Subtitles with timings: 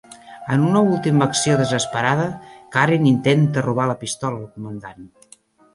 [0.53, 2.25] En una última acció desesperada,
[2.77, 5.11] Karin intenta robar la pistola al comandant.